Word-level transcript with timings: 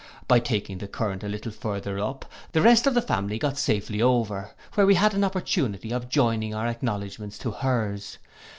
By 0.27 0.39
taking 0.39 0.79
the 0.79 0.87
current 0.87 1.23
a 1.23 1.27
little 1.27 1.51
farther 1.51 1.99
up, 1.99 2.25
the 2.53 2.61
rest 2.63 2.87
of 2.87 2.95
the 2.95 3.03
family 3.03 3.37
got 3.37 3.55
safely 3.59 4.01
over; 4.01 4.49
where 4.73 4.87
we 4.87 4.95
had 4.95 5.13
an 5.13 5.23
opportunity 5.23 5.91
of 5.91 6.09
joining 6.09 6.55
our 6.55 6.65
acknowledgments 6.65 7.37
to 7.37 7.51
her's. 7.51 8.17